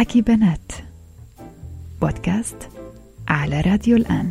[0.00, 0.72] حكي بنات.
[2.00, 2.68] بودكاست
[3.28, 4.30] على راديو الآن.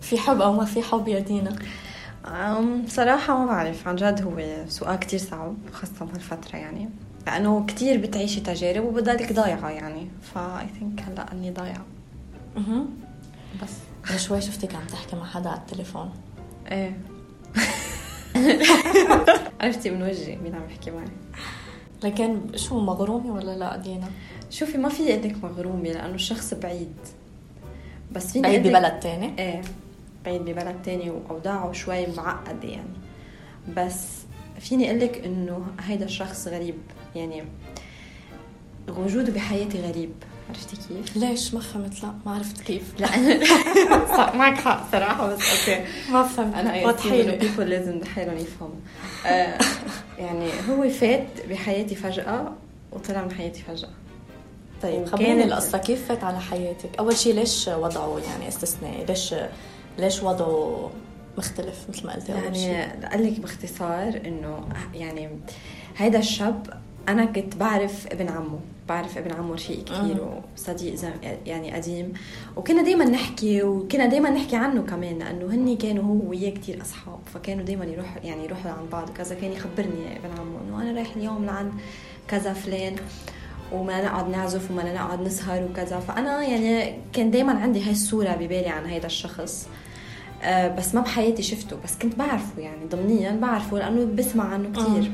[0.00, 1.56] في حب أو ما في حب يا دينا؟
[2.26, 6.88] أم بصراحة ما بعرف عن جد هو سؤال كتير صعب خاصة بهالفترة يعني.
[7.26, 11.84] لأنه كتير بتعيشي تجارب وبضلك ضايعة يعني فا I think هلأ إني ضايعة.
[12.56, 12.84] أها
[13.62, 13.70] بس.
[14.10, 16.10] من شوي شفتك عم تحكي مع حدا على التليفون.
[16.70, 17.00] إيه.
[19.60, 21.08] عرفتي من وجهي مين عم يحكي معي.
[22.04, 24.08] لكن شو مغرومة ولا لا دينا؟
[24.50, 26.96] شوفي ما في لك مغرومة لأنه الشخص بعيد.
[28.12, 29.62] بس فيني بعيد ببلد تاني؟ إيه.
[30.24, 32.98] بعيد ببلد تاني وأوضاعه شوي معقدة يعني.
[33.76, 34.06] بس
[34.60, 36.78] فيني أقول لك إنه هيدا الشخص غريب.
[37.14, 37.44] يعني
[38.88, 40.12] وجوده بحياتي غريب.
[40.48, 42.82] عرفتي كيف؟ ليش ما فهمت لا ما عرفت كيف.
[42.98, 43.08] لا.
[44.38, 45.84] معك حق صراحة بس أوكي.
[46.10, 46.54] ما فهمت.
[46.54, 48.74] أنا وضحي لي بيبول لازم حالهم يفهموا
[49.26, 49.58] آه،
[50.18, 52.52] يعني هو فات بحياتي فجأة
[52.92, 53.90] وطلع من حياتي فجأة.
[54.82, 55.78] طيب خبريني القصة.
[55.78, 59.34] كيف فات على حياتك؟ أول شيء ليش وضعه يعني استثنائي؟ ليش
[59.98, 60.90] ليش وضعه
[61.38, 65.28] مختلف مثل ما قلتي شيء؟ يعني أقول لك باختصار إنه يعني
[65.96, 71.10] هيدا الشاب أنا كنت بعرف ابن عمه بعرف ابن عمه رفيق كثير وصديق زم
[71.46, 72.12] يعني قديم.
[72.56, 77.18] وكنا دائما نحكي وكنا دائما نحكي عنه كمان لأنه هن كانوا هو وياه كثير أصحاب
[77.34, 79.10] فكانوا دائما يروحوا يعني يروحوا عند بعض.
[79.10, 81.72] وكذا كان يخبرني ابن عمه إنه أنا رايح اليوم لعند
[82.28, 82.96] كذا فلان
[83.72, 86.00] وما نقعد نعزف وما نقعد نسهر وكذا.
[86.00, 89.68] فأنا يعني كان دائما عندي هاي الصورة ببالي عن هيدا الشخص.
[90.42, 95.12] آه، بس ما بحياتي شفته بس كنت بعرفه يعني ضمنيا بعرفه لأنه بسمع عنه كثير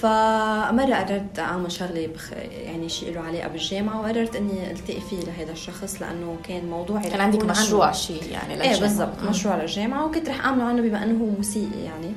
[0.00, 2.32] فمرة قررت أعمل شغلة بخ...
[2.64, 7.20] يعني شيء له علاقة بالجامعة وقررت إني ألتقي فيه لهذا الشخص لأنه كان موضوعي كان
[7.20, 7.60] عندك يكون عنه.
[7.62, 8.80] مشروع شيء يعني إيه للجامعة.
[8.80, 9.22] بالضبط.
[9.28, 12.12] مشروع للجامعة وكنت رح أعمله عنه بما إنه هو موسيقي يعني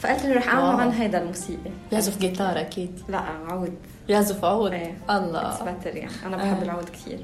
[0.00, 0.80] فقلت له رح أعمله.
[0.82, 3.74] عن هذا الموسيقي بيعزف جيتار أكيد لا عود
[4.08, 6.62] بيعزف عود إيه الله يعني أنا بحب آه.
[6.62, 7.18] العود كثير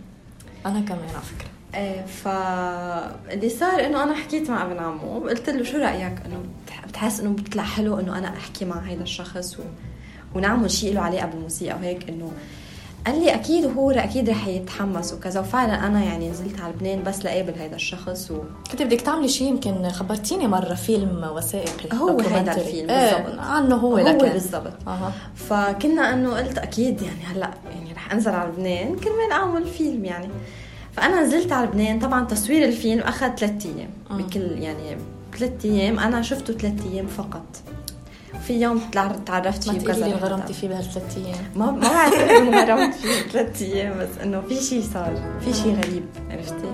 [0.67, 1.49] أنا كمان على فكرة
[1.81, 6.87] إيه فاللي صار إنه أنا حكيت مع ابن عمه وقلت له شو رأيك إنه بتح-
[6.87, 9.63] بتحس إنه بيطلع حلو إنه أنا أحكي مع هذا الشخص و...
[10.35, 12.31] ونعمل شيء له علاقه بالموسيقى وهيك إنه
[13.07, 15.13] قال لي أكيد وهو أكيد رح يتحمس.
[15.13, 18.39] وكذا وفعلا أنا يعني نزلت على لبنان بس لقابل هذا الشخص و...
[18.71, 22.57] كنت بدك تعملي شيء يمكن خبرتيني مرة فيلم وثائقي هو هيدا.
[22.57, 23.39] الفيلم إيه بالضبط.
[23.39, 24.29] عنه هو, هو لكن.
[24.29, 24.73] بالضبط.
[24.89, 25.13] أها.
[25.35, 30.29] فكنا إنه قلت أكيد يعني هلأ يعني رح أنزل على لبنان كرمال أعمل فيلم يعني.
[30.93, 31.99] فأنا نزلت على لبنان.
[31.99, 33.91] طبعا تصوير الفيلم أخذ ثلاث أيام.
[34.11, 34.17] مم.
[34.19, 34.97] بكل يعني
[35.39, 35.99] ثلاث أيام.
[35.99, 37.63] أنا شفته ثلاث أيام فقط.
[38.47, 38.81] في يوم
[39.27, 41.39] تعرفت ما فيه لي رحت انغرمتي فيه بهالثلاث أيام.
[41.57, 45.75] ما ما بعرف إنه غرمت فيه ثلاث أيام بس إنه في شيء صار في شيء
[45.75, 46.73] غريب عرفتي؟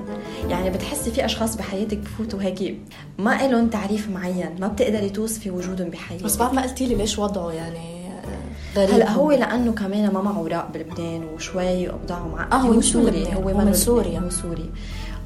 [0.48, 2.76] يعني بتحسي في أشخاص بحياتك بفوتوا هيك
[3.18, 6.24] ما لهم تعريف معين ما بتقدري توصفي وجودهم بحياتك.
[6.24, 8.94] بس بعد ما قلتي لي ليش وضعه يعني آه، غريب.
[8.94, 13.20] هلا هو لأنه كمان ما معه اوراق بلبنان وشوي اوضاعه مع آه، هو من سوري
[13.20, 14.04] لبنان، هو من من سوريا.
[14.04, 14.20] سوريا.
[14.20, 14.70] هو سوري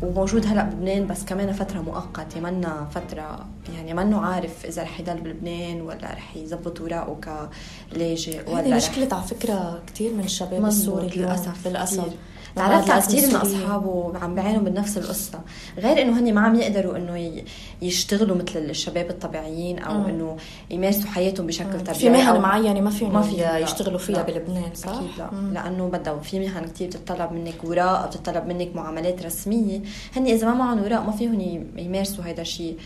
[0.03, 5.21] وموجود هلا بلبنان بس كمان فترة مؤقته منا فترة يعني منه عارف إذا رح يضل
[5.21, 7.51] بلبنان ولا رح يزبط اوراقه
[7.93, 12.19] كلاجئ ولا هذه رح- مشكلة على فكرة كثير من الشباب السوري للاسف للأسف كتير.
[12.57, 13.37] تعرفت على كثير من.
[13.37, 15.41] أصحابه عم بيعانوا من نفس القصة
[15.79, 17.43] غير إنه هن ما عم يقدروا إنه
[17.83, 20.05] يشتغلوا مثل الشباب الطبيعيين أو مم.
[20.05, 20.37] إنه
[20.71, 23.59] يمارسوا حياتهم بشكل طبيعي في مهن معينة ما فيهم ما فيها، لا.
[23.59, 24.23] يشتغلوا فيها لا.
[24.23, 25.53] بلبنان صح؟ أكيد لا مم.
[25.55, 29.81] لأنه بدها في مهن كثير بتطلب منك اوراق بتطلب منك معاملات رسمية
[30.17, 31.41] هن إذا ما معهم اوراق ما فيهم
[31.77, 32.77] يمارسوا هذا الشيء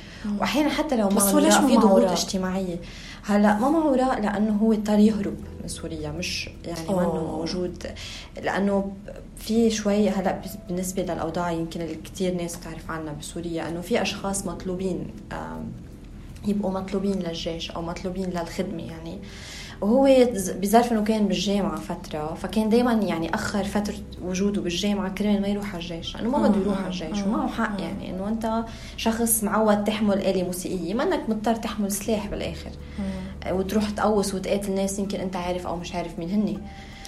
[0.41, 2.77] واحيانا حتى لو معهم ما في ضغوط؟ اجتماعية
[3.27, 7.13] هلا ما معه اوراق لأنه هو اضطر يهرب من سوريا مش يعني أوه.
[7.13, 7.87] منه موجود
[8.43, 8.93] لأنه
[9.37, 14.47] في شوي هلا بالنسبة للأوضاع يمكن اللي كثير ناس بتعرف عنها بسوريا إنه في أشخاص
[14.47, 15.11] مطلوبين
[16.47, 19.19] يبقوا مطلوبين للجيش أو مطلوبين للخدمة يعني
[19.81, 20.29] وهو
[20.61, 22.35] بظرف إنه كان بالجامعة فترة.
[22.35, 23.95] فكان دائما يعني أخر فترة
[24.25, 26.17] وجوده بالجامعة كرمال ما يروح على الجيش.
[26.17, 28.11] لأنه ما بده يروح على الجيش ومعه حق يعني.
[28.11, 28.65] إنه أنت
[28.97, 30.95] شخص معود تحمل آلة موسيقية.
[30.95, 32.71] ما إنك مضطر تحمل سلاح بالآخر.
[33.51, 36.59] وتروح تقوس وتقاتل ناس يمكن أنت عارف أو مش عارف مين هني.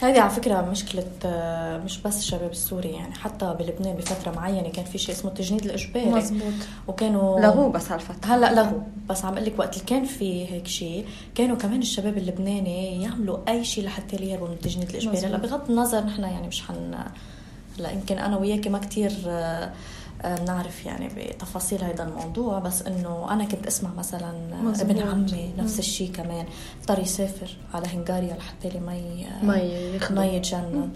[0.03, 4.85] هذه على فكرة مشكلة آه، مش بس الشباب السوري يعني حتى بلبنان بفترة معينة كان
[4.85, 6.53] في شيء اسمه التجنيد الإجباري مزبوط.
[6.89, 10.67] وكانوا لغوه بس هالفتره هلأ لغوا بس عم أقول لك وقت اللي كان في هيك
[10.67, 15.39] شيء كانوا كمان الشباب اللبناني يعملوا أي شيء لحتى يهربوا من التجنيد الإجباري هلأ.
[15.39, 16.95] بغض النظر نحن يعني مش حن
[17.79, 19.73] هلأ يمكن أنا وياك ما كتير آه، آه،
[20.25, 24.33] بنعرف يعني بتفاصيل هذا الموضوع بس إنه أنا كنت أسمع مثلا
[24.63, 24.91] مزبوط.
[24.91, 26.47] ابن عمي نفس الشيء كمان
[26.81, 30.15] اضطر يسافر على هنغاريا لحتى لي ما ي- ما يخدم.
[30.17, 30.91] ما يتجند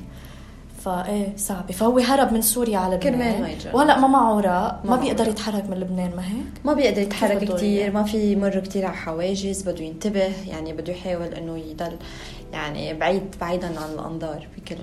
[0.85, 3.69] فايه صعبة فهو هرب من سوريا على كرمال ما لبنان يجي.
[3.73, 5.29] وهلأ ما معه اوراق ما ما بيقدر.
[5.29, 8.97] يتحرك من لبنان ما هيك؟ ما بيقدر يتحرك كتير يعني؟ ما في يمر كتير على
[8.97, 11.97] حواجز بده ينتبه يعني بده يحاول إنه يضل
[12.53, 14.77] يعني بعيد بعيدا عن الأنظار بكل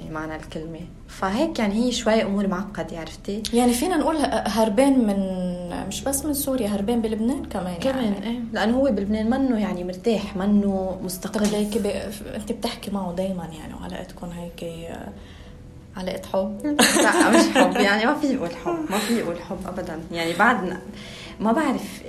[0.00, 0.80] يعني معنى الكلمة.
[1.08, 4.16] فهيك يعني هي شوي أمور معقدة عرفتي؟ يعني فينا نقول
[4.46, 5.50] هربان من
[5.88, 8.26] مش بس من سوريا هربان بلبنان كمان كمان يعني.
[8.26, 8.40] إيه.
[8.52, 11.86] لأنه هو بلبنان منه يعني مرتاح منه طب مستقل ليك ب...
[12.34, 14.90] أنت بتحكي معه دائما يعني وعلاقتكم هيك
[15.96, 16.58] علاقة حب؟
[17.02, 20.00] لا مش حب يعني ما في يقول حب ما في يقول حب ابدا.
[20.12, 20.80] يعني بعدنا
[21.40, 22.02] ما بعرف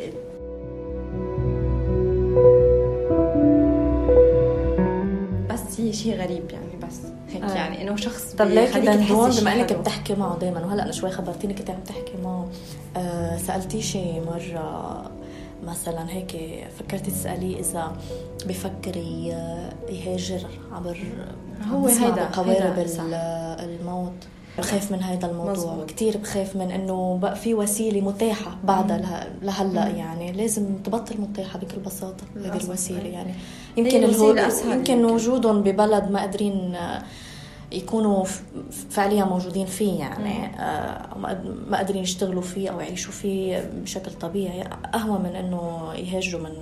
[5.91, 6.97] هي شيء غريب يعني بس
[7.33, 7.53] هيك آه.
[7.55, 9.73] يعني إنه شخص طب ليك دندون بما إنك.
[9.73, 12.49] بتحكي معه دائما وهلأ أنا شوي خبرتيني كنت عم تحكي معه
[12.97, 15.03] آه سألتيه شي مرة
[15.63, 16.37] مثلا هيك
[16.79, 17.97] فكرتي تسأليه إذا
[18.45, 18.97] بفكر
[19.89, 20.97] يهاجر عبر
[21.71, 22.35] هو هيدا-.
[23.05, 23.13] ال-
[23.59, 24.13] الموت
[24.57, 25.51] بخاف من هذا الموضوع.
[25.51, 25.89] مزبوط.
[25.91, 30.31] كثير بخاف من إنه بقى في وسيلة متاحة بعدها له- لهلأ يعني.
[30.31, 33.11] لازم تبطل متاحة بكل بساطة هذه الوسيلة أي.
[33.11, 33.33] يعني.
[33.77, 34.03] يمكن
[34.71, 35.05] يمكن.
[35.05, 37.03] وجودهم ببلد ما قادرين آه،
[37.71, 38.23] يكونوا
[38.89, 41.17] فعليا موجودين فيه يعني آه،
[41.67, 44.63] ما قادرين يشتغلوا فيه أو يعيشوا فيه بشكل طبيعي.
[44.95, 46.53] أهون من إنه يهاجروا من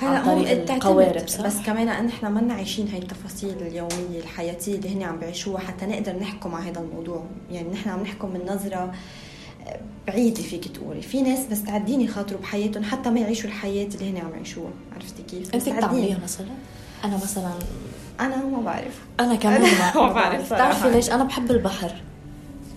[0.00, 4.74] هلا عن طريق مو القوارب، صح؟ بس كمان نحن منا عايشين هاي التفاصيل اليومية الحياتية
[4.74, 7.24] اللي هن عم بيعيشوها حتى نقدر نحكم على هذا الموضوع.
[7.50, 8.92] يعني نحن عم نحكم من نظرة
[9.66, 11.02] آه، بعيدة فيك تقولي.
[11.02, 14.70] في ناس مستعدين يخاطروا بحياتهم حتى ما يعيشوا الحياة اللي هن عم يعيشوها.
[14.94, 16.46] عرفتي كيف؟ أنت بتعمليها مثلا؟
[17.04, 17.50] أنا مثلا
[18.20, 19.00] أنا ما بعرف.
[19.20, 20.52] أنا كمان ما ما بعرف.
[20.52, 21.92] بتعرفي ليش؟ أنا بحب البحر.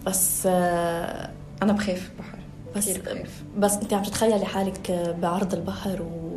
[0.06, 1.30] بس آه،
[1.63, 2.38] أنا بخاف البحر.
[2.75, 3.44] بس كثير بخاف.
[3.57, 6.29] بس أنت عم تتخيلي حالك بعرض البحر و...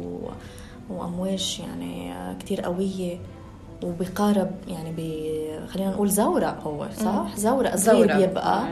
[0.99, 3.19] وأمواج يعني كتير قوية
[3.85, 5.00] وبقارب يعني ب...
[5.69, 8.17] خلينا نقول زورق هو صح؟ زورق صغير.
[8.17, 8.65] بيبقى.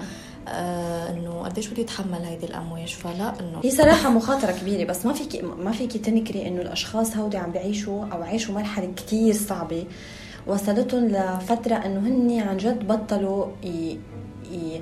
[0.48, 5.12] آه إنه قديش بده يتحمل هيدي الأمواج فلا إنه هي صراحة مخاطرة كبيرة بس ما
[5.12, 9.84] فيك ما فيك تنكري إنه الأشخاص هودي عم بيعيشوا أو عاشوا مرحلة كتير صعبة
[10.46, 13.98] وصلتهم لفترة إنه هن عن جد بطلوا ي...
[14.52, 14.80] ي...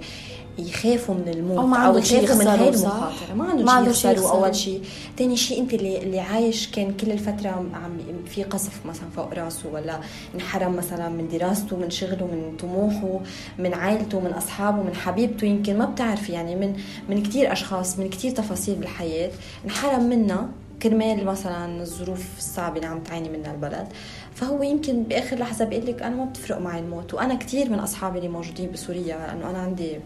[0.59, 4.31] يخافوا من الموت أو ما يخافوا من هاي؟ المخاطرة ما عندهم ما شيء يخسروا.
[4.31, 4.83] أول شيء.
[5.19, 9.69] ثاني شيء انت اللي اللي عايش كان كل الفترة عم في قصف مثلا فوق راسه
[9.73, 10.01] ولا
[10.35, 13.21] انحرم مثلا من دراسته من شغله من طموحه
[13.59, 15.45] من عائلته من أصحابه من حبيبته.
[15.45, 16.77] يمكن ما بتعرفي يعني من
[17.09, 19.31] من كثير أشخاص من كثير تفاصيل بالحياة.
[19.65, 20.49] انحرم منها
[20.83, 23.87] كرمال مثلا الظروف الصعبة اللي عم تعاني منها البلد.
[24.35, 27.15] فهو يمكن بآخر لحظة بيقول لك أنا ما بتفرق معي الموت.
[27.15, 29.99] وأنا كثير من أصحابي اللي موجودين بسوريا لأنه أنا عندي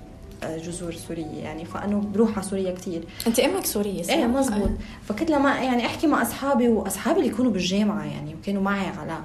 [0.45, 4.71] جذور سورية يعني فانه بروح على سوريا كثير أنت أمك سورية صح؟ إيه مزبوط.
[5.09, 9.19] فكنت لما يعني أحكي مع أصحابي وأصحابي اللي يكونوا بالجامعة يعني وكانوا معي على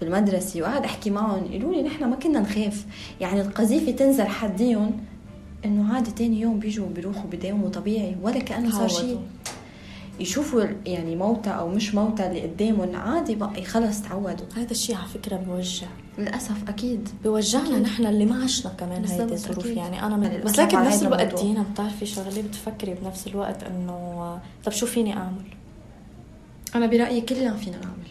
[0.00, 2.84] بالمدرسة وقعد أحكي معهم يقولوا لي نحن ما كنا نخاف.
[3.20, 5.00] يعني القذيفة تنزل حديهم
[5.64, 8.88] إنه عادي تاني يوم بيجوا بيروحوا بداوموا طبيعي ولا كأنه صار.
[8.88, 9.20] شيء.
[10.20, 14.46] يشوفوا يعني موتى أو مش موتى اللي قدامهم عادي بقى خلص تعودوا.
[14.56, 15.86] هذا الشيء على فكرة بوجع
[16.18, 19.66] للأسف أكيد بوجعنا نحن اللي ما عشنا كمان هيدي الظروف.
[19.66, 21.42] يعني أنا من يعني بس لكن بنفس الوقت.
[21.42, 25.44] دينا بتعرفي شغلة بتفكري بنفس الوقت إنه طب شو فيني أعمل؟
[26.74, 28.08] أنا برأيي كلنا فينا نعمل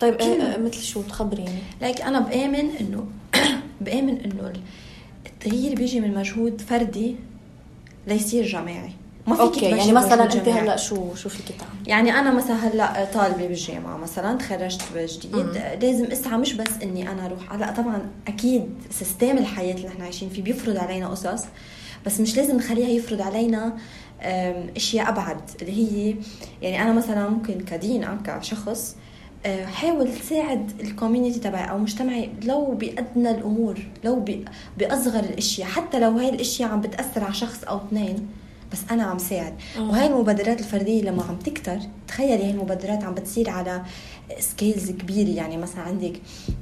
[0.00, 0.26] طيب إيه.
[0.26, 3.06] إيه مثل شو تخبريني؟ لايك أنا بآمن إنه
[3.84, 4.52] بآمن إنه
[5.26, 7.16] التغيير بيجي من مجهود فردي
[8.06, 8.92] ليصير جماعي
[9.26, 10.48] ما فيك okay يعني مثلا أنت.
[10.48, 14.82] هلأ شو شو فيك تعمل؟ يعني أنا مثلا هلأ طالبة بالجامعة مثلا تخرجت
[15.26, 15.82] جديد.
[15.82, 20.28] لازم اسعى مش بس إني أنا أروح هلأ طبعا أكيد system الحياة اللي نحن عايشين
[20.28, 21.44] فيه بيفرض علينا قصص
[22.06, 23.76] بس مش لازم نخليها يفرض علينا
[24.76, 26.14] أشياء أبعد اللي هي
[26.62, 28.96] يعني أنا مثلا ممكن كدينا كشخص
[29.46, 34.24] أه، حاول تساعد ال community تبعي أو مجتمعي لو بأدنى الأمور لو
[34.78, 38.28] بأصغر الأشياء حتى لو هاي الأشياء عم بتأثر على شخص أو اثنين
[38.72, 39.90] بس أنا عم ساعد مم.
[39.90, 43.82] وهاي المبادرات الفردية لما عم تكتر تخيلي هاي المبادرات عم بتصير على
[44.38, 46.12] scales كبيرة يعني مثلا عندك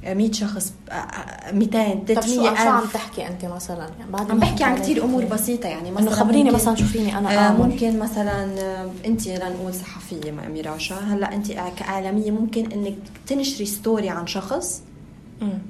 [0.07, 4.37] 100 شخص آه، 200 طب شو 300 شو عم تحكي أنت مثلا؟ يعني بعد عم
[4.37, 5.25] ما بحكي عن كثير أمور.
[5.25, 8.89] بسيطة يعني إنه مثلا خبريني ممكن- مثلا شو فيني أنا آه، أعمل؟ ممكن مثلا آه،
[9.05, 12.95] أنت لنقول صحفية مع ميراشا هلا أنت كإعلامية ممكن إنك
[13.27, 14.81] تنشري ستوري عن شخص.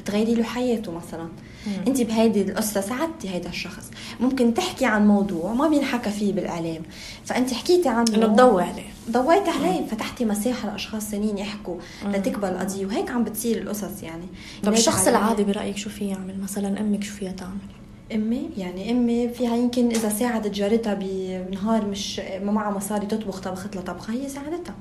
[0.05, 1.27] تغيري له حياته مثلا.
[1.87, 3.91] انت بهيدي القصة ساعدتي هيدا الشخص.
[4.19, 6.81] ممكن تحكي عن موضوع ما بينحكى فيه بالإعلام.
[7.25, 8.15] فأنت حكيتي عنه.
[8.15, 8.89] إنه تضوي عليه.
[9.11, 9.85] ضويتي عليه.
[9.87, 11.77] فتحتي مساحة لأشخاص ثانيين يحكوا.
[12.05, 12.85] لتكبر القضية.
[12.85, 14.25] وهيك عم بتصير القصص يعني.
[14.63, 17.57] طب الشخص العادي برأيك شو في يعمل؟ مثلا أمك شو فيها تعمل؟
[18.13, 23.75] أمي؟ يعني أمي فيها يمكن إذا ساعدت جارتها بنهار مش ما معها مصاري تطبخ طبخت
[23.75, 24.75] لها طبخه هي ساعدتها.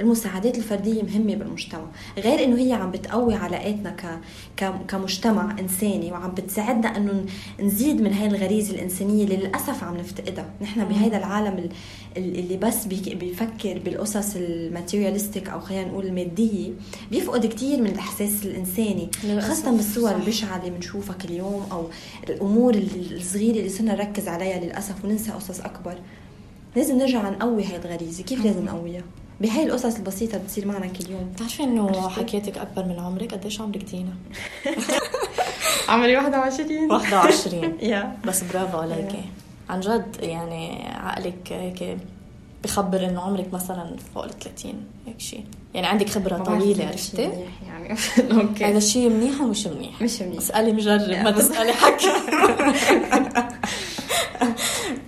[0.00, 1.86] المساعدات الفردية مهمة بالمجتمع.
[2.18, 4.20] غير إنه هي عم بتقوي علاقاتنا ك...
[4.56, 4.72] ك...
[4.88, 7.24] كمجتمع إنساني وعم بتساعدنا إنه
[7.60, 10.50] نزيد من هاي الغريزة الإنسانية اللي للأسف عم نفتقدها.
[10.62, 11.68] نحن بهذا العالم
[12.16, 16.70] اللي بس بيفكر بالقصص الماتيريالستيك أو خلينا نقول المادية
[17.10, 19.08] بيفقد كثير من الإحساس الإنساني
[19.40, 21.88] خاصة بالصور البشعة اللي بنشوفها كل يوم أو
[22.28, 25.94] الأمور الصغيرة اللي صرنا نركز عليها للأسف وننسى قصص أكبر.
[26.76, 28.24] لازم نرجع نقوي هاي الغريزة.
[28.24, 29.02] كيف لازم نقويها؟
[29.40, 31.32] بهاي القصص البسيطة اللي بتصير معنا كل يوم.
[31.34, 34.12] بتعرفي إنه حكيتك أكبر من عمرك؟ قديش عمرك دينا؟
[35.88, 39.24] عمري 21 21 بس برافو عليكي.
[39.70, 41.98] عن جد يعني عقلك هيك
[42.64, 44.74] بخبر إنه عمرك مثلا فوق ال 30
[45.06, 47.30] هيك شيء يعني عندك خبرة طويلة عرفتي؟
[47.66, 47.98] يعني.
[48.40, 50.38] أوكي هذا الشيء منيح ومش منيح؟ مش منيح.
[50.38, 52.12] اسألي مجرب ما تسألي حكي.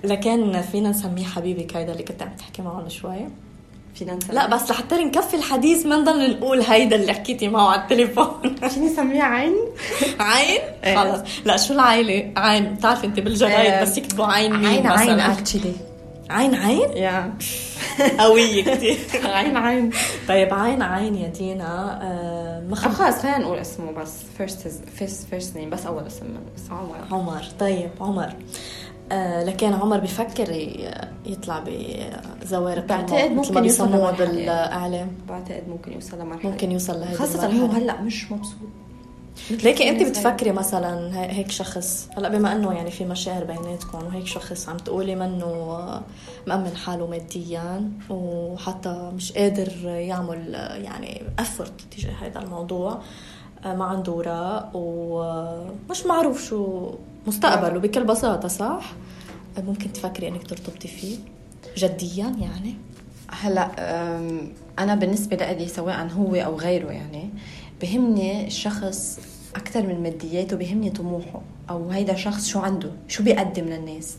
[0.04, 3.28] لكن فينا نسميه حبيبك هيدا اللي كنت عم تحكي معه من شوي.
[3.99, 4.35] فينا نسميه.
[4.35, 8.57] لا بس لحتى نكفي الحديث ما نضل نقول هيدا اللي حكيتي معه على التليفون.
[8.69, 9.55] فيني نسميه؟ عين؟
[10.21, 10.97] عين؟ إيه.
[10.97, 11.21] خلص.
[11.45, 12.75] لا شو العائله عين.
[12.75, 15.73] بتعرفي انت بالجرايد بس يكتبوا عين مين عين عين actually
[16.31, 17.35] عين عين؟ يا.
[18.19, 18.99] قوية كثير
[19.37, 19.90] عين عين.
[20.28, 21.99] طيب عين عين يا دينا.
[22.02, 22.90] آه مخب...
[22.90, 24.12] خلص خلينا نقول اسمه بس.
[24.38, 26.26] first first first name بس أول اسم.
[26.57, 26.97] بس عمر.
[27.11, 27.43] عمر.
[27.61, 28.33] طيب عمر.
[29.12, 30.50] آه لكن عمر بفكر
[31.27, 31.65] يطلع
[32.43, 35.09] بزوارق بعتقد ممكن يوصل بالإعلام.
[35.29, 38.69] بعتقد ممكن يوصل لمرحلة ممكن يوصل لهي خاصة هو هلأ مش مبسوط.
[39.50, 44.69] ليكي أنت بتفكري مثلا هيك شخص هلأ بما إنه يعني في مشاعر بيناتكم وهيك شخص
[44.69, 45.79] عم تقولي منه
[46.47, 53.00] مأمن حاله ماديا وحتى مش قادر يعمل يعني افورت تجاه هذا الموضوع
[53.65, 56.91] ما عنده وراء ومش معروف شو
[57.27, 58.93] مستقبله بكل بساطة صح؟
[59.59, 61.17] ممكن تفكري إنك ترتبطي فيه
[61.77, 62.75] جديا يعني؟
[63.31, 63.71] هلأ
[64.79, 67.31] أنا بالنسبة لي سواء هو أو غيره يعني
[67.83, 69.21] بهمني الشخص
[69.57, 74.17] أكثر من مادياته بهمني طموحه أو هيدا الشخص شو عنده شو بيقدم للناس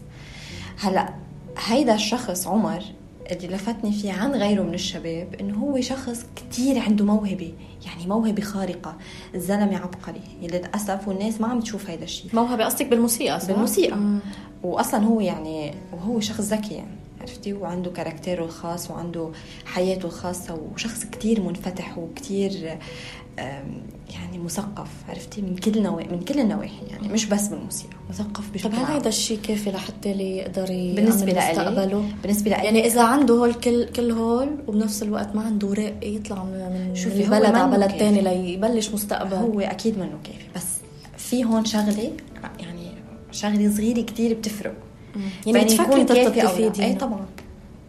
[0.80, 1.14] هلأ
[1.58, 2.84] هيدا الشخص عمر
[3.32, 7.54] اللي لفتني فيه عن غيره من الشباب إنه هو شخص كتير عنده موهبة
[7.86, 8.98] يعني موهبة خارقة
[9.36, 14.20] الزلمة عبقري للأسف والناس ما عم تشوف هيدا الشيء موهبة قصدك بالموسيقى صح؟ بالموسيقى مم.
[14.64, 19.32] واصلا هو يعني وهو شخص ذكي يعني عرفتي؟ وعنده character ه الخاص وعنده
[19.66, 22.78] حياته الخاصة وشخص كتير منفتح وكتير
[24.10, 24.88] يعني مثقف.
[25.10, 26.02] عرفتي؟ من كل نوا...
[26.12, 30.14] من كل النواحي يعني مش بس بالموسيقى مثقف بشكل طب هل هذا الشيء كافي لحتى
[30.14, 35.36] لي يقدر بالنسبة لي بالنسبة لي يعني إذا عنده هول كل كل هول وبنفس الوقت
[35.36, 40.20] ما عنده حق يطلع من شوفي بلد على بلد ثاني ليبلش مستقبل هو أكيد منه
[40.24, 40.66] كافي بس
[41.18, 42.12] في هون شغلة
[42.60, 42.92] يعني
[43.32, 44.74] شغلة صغيرة كتير بتفرق.
[45.46, 47.26] يعني بتفكري فيه اي طبعا.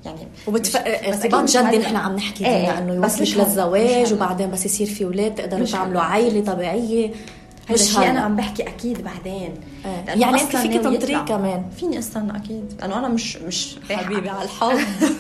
[0.04, 0.76] يعني وبتف...
[0.76, 5.34] ارتباط جدي نحن عم نحكي إيه يعني انه يوصلك للزواج وبعدين بس يصير في أولاد
[5.34, 7.10] تقدروا تعملوا عائله طبيعية.
[7.70, 9.54] مش هي أنا عم بحكي أكيد بعدين.
[9.84, 10.04] إيه.
[10.06, 11.64] يعني أنت فيك تنطري كمان.
[11.80, 12.74] فيني استنى أكيد.
[12.80, 14.28] لأنه أنا مش مش حبيبي.
[14.28, 14.78] على الحب.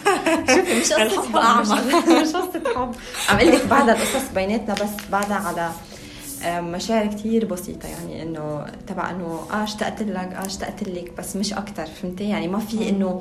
[0.54, 2.10] شوفي مش قصة حب.
[2.10, 2.94] مش قصة حب.
[3.28, 5.70] عم أقول لك بعدها القصص بيناتنا بس بعدها على
[6.46, 11.52] مشاعر كتير بسيطة يعني إنه تبع إنه آه اشتقت لك آه اشتقت لك بس مش
[11.52, 13.20] أكثر فهمتي؟ يعني ما في إنه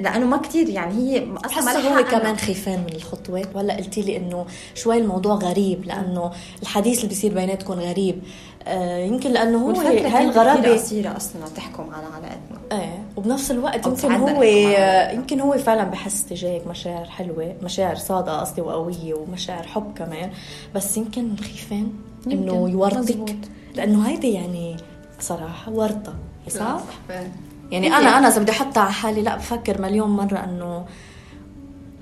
[0.00, 3.42] لأنه ما كتير يعني هي أصلا هو كمان خيفان من الخطوة.
[3.54, 8.22] ولا قلتي لي إنه شوي الموضوع غريب لأنه الحديث اللي بيصير بيناتكم غريب.
[8.66, 12.55] آه يمكن لأنه هو هاي الغرابه قصيره أصلا تحكم على علاقتنا
[13.16, 14.42] وبنفس الوقت يمكن هو
[15.12, 20.30] يمكن هو فعلا بحس تجاهك مشاعر حلوة مشاعر صادقه قصدي وقوية ومشاعر حب كمان.
[20.74, 21.92] بس يمكن خيفان
[22.32, 23.36] إنه يورطك.
[23.74, 24.76] لأنه هيدي يعني
[25.20, 26.14] صراحة ورطة
[26.48, 26.82] صح؟ صح.
[27.70, 30.86] يعني أنا أنا إذا بدي أحطها على حالي لا بفكر مليون مرة إنه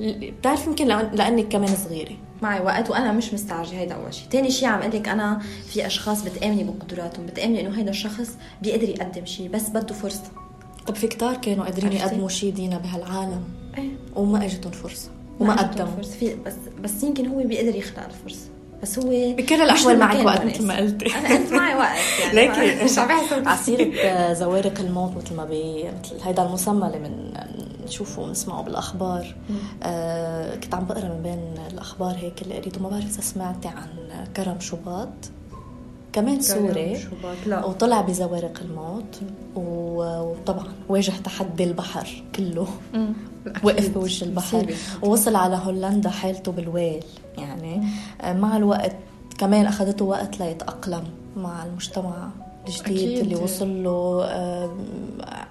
[0.01, 2.17] بتعرف يمكن لانك كمان صغيرة.
[2.43, 5.87] معي وقت وأنا مش مستعجلة هيدا أول شيء ثاني شيء عم أقول لك أنا في
[5.87, 8.31] أشخاص بتأمني بقدراتهم بتأمني إنه هيدا الشخص
[8.63, 10.44] بيقدر يقدم شيء بس بده فرصة.
[10.87, 13.43] طب في كتار كانوا قادرين يقدموا شيء دينا بهالعالم.
[13.79, 13.91] إيه.
[14.17, 15.11] وما إجتهم فرصة.
[15.41, 15.97] وما قدموا.
[15.97, 16.13] فرصة.
[16.13, 18.49] في بس بس يمكن هو بيقدر يخلق الفرصة.
[18.83, 21.19] بس هو بكل الأحوال معك وقت مثل ما قلتي.
[21.19, 22.35] أنا قلت معي وقت يعني.
[22.49, 22.85] ليكي.
[22.85, 27.33] مش عم عسيرة زوارق الموت مثل ما بي مثل هيدا المسمى اللي من
[27.87, 29.35] نشوفه ونسمعه بالأخبار.
[29.83, 32.83] آه كنت عم بقرا من بين الأخبار هيك اللي قريته.
[32.83, 33.89] ما بعرف إذا سمعتي عن
[34.37, 35.09] كرم شوباط
[36.15, 36.99] كمان سوري.
[37.47, 39.21] وطلع بزوارق الموت.
[39.57, 42.67] وطبعا واجه تحدي البحر كله.
[43.65, 44.75] وقف بوجه البحر.
[45.03, 47.05] ووصل على هولندا حالته بالويل.
[47.39, 47.87] يعني
[48.21, 48.97] آه، مع الوقت
[49.39, 51.05] كمان أخذته وقت ليتأقلم
[51.37, 52.29] مع المجتمع
[52.69, 53.19] الجديد أكيد.
[53.19, 54.71] اللي وصل له آم،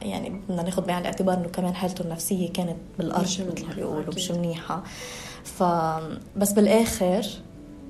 [0.02, 4.14] يعني بدنا ناخذ بعين الاعتبار إنه كمان حالته النفسية كانت بالأرض مثل ما بيقولوا.
[4.16, 4.84] مش منيحة.
[5.44, 5.64] ف
[6.38, 7.26] بس بالآخر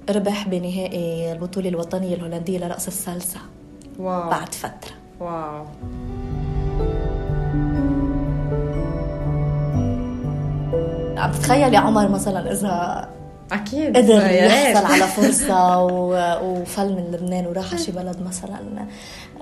[0.10, 3.40] ربح بنهائي البطولة الوطنية الهولندية لرقص السلسة.
[4.00, 4.30] واو.
[4.30, 4.92] بعد فترة.
[5.20, 5.66] واو.
[11.18, 13.08] عم تتخيلي عمر مثلا إذا
[13.52, 13.98] أكيد.
[13.98, 14.32] قدر.
[14.32, 18.60] يحصل على فرصة و- وفل من لبنان وراح على شي بلد مثلا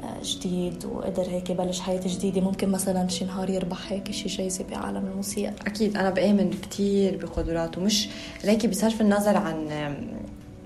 [0.03, 2.41] آه، جديد وقدر هيك يبلش حياة جديدة.
[2.41, 5.53] ممكن مثلا شي نهار يربح هيك شي جايزة بعالم الموسيقى.
[5.67, 5.97] أكيد.
[5.97, 7.81] أنا بآمن كثير بقدراته.
[7.81, 8.09] مش
[8.43, 9.67] ليكي بصرف النظر عن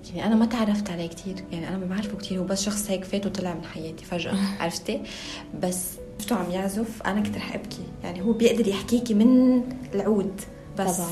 [0.10, 3.04] يعني أنا ما تعرفت عليه كثير يعني أنا ما بعرفه كثير هو بس شخص هيك
[3.04, 5.02] فات وطلع من حياتي فجأة عرفتي؟
[5.64, 9.62] بس شفته عم يعزف أنا كنت رح أبكي يعني هو بيقدر يحكيكي من
[9.96, 10.42] العود
[10.80, 11.10] بس طبعاً.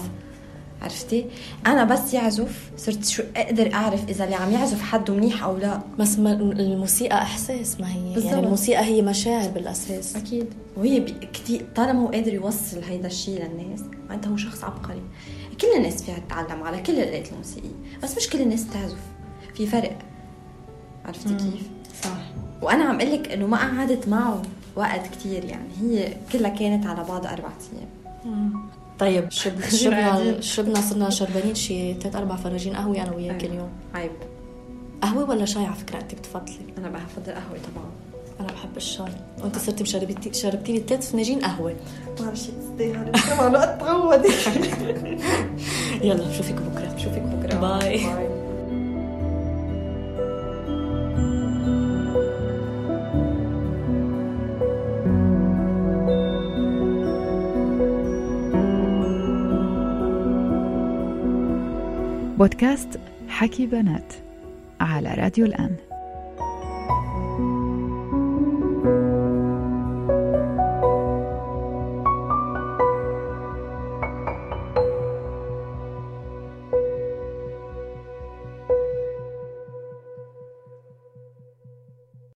[0.82, 1.26] عرفتي؟
[1.68, 5.82] أنا بس يعزف صرت شو أقدر أعرف إذا اللي عم يعزف حده منيح أو لا.
[6.00, 8.34] بس ما الموسيقى إحساس ما هي بالضبط.
[8.34, 10.16] يعني الموسيقى هي مشاعر بالأساس.
[10.16, 10.46] أكيد.
[10.78, 11.00] وهي
[11.34, 15.02] كتير طالما هو قادر يوصل هيدا الشيء للناس معناتها هو شخص عبقري.
[15.62, 17.70] كل الناس فيها تتعلم على كل الالات الموسيقية
[18.04, 18.98] بس مش كل الناس بتعزف
[19.54, 19.98] في فرق.
[21.06, 21.70] عرفتي كيف؟
[22.04, 22.10] صح.
[22.62, 24.42] وأنا عم أقول لك إنه ما قعدت معه
[24.76, 28.70] وقت كتير يعني هي كلها كانت على بعض أربع أيام.
[29.00, 30.42] طيب شرب- قاعدين.
[30.42, 33.54] شربنا شربنا صرنا شربانين شي ثلاث أربع فناجين قهوة أنا وياك أيوة.
[33.54, 33.70] اليوم.
[33.94, 34.12] عيب
[35.02, 36.74] قهوة ولا شاي على فكرة؟ أنت بتفضلي.
[36.78, 37.86] أنا بفضل قهوه طبعا.
[38.44, 39.12] أنا بحب الشاي.
[39.44, 41.76] وأنت صرتي مشربتي شربتي لي ثلاث فناجين قهوة.
[42.20, 44.34] ما بعرف شيء تستاهل كمان وقت تغودي
[46.02, 46.94] يلا بشوفك بكرة.
[46.96, 47.60] بشوفك بكرة.
[47.60, 47.98] باي.
[47.98, 48.28] باي.
[62.38, 64.14] بودكاست حكي بنات
[64.82, 65.76] على راديو الآن.